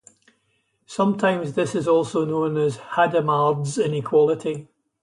Sometimes 0.87 1.53
this 1.53 1.75
is 1.75 1.87
also 1.87 2.25
known 2.25 2.57
as 2.57 2.77
Hadamard's 2.77 3.77
inequality. 3.77 4.67